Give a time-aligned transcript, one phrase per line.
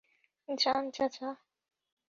[0.49, 1.29] যান, চাচা।